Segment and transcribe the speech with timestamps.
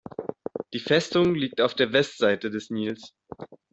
[0.73, 3.13] Die Festung liegt auf der Westseite des Nils.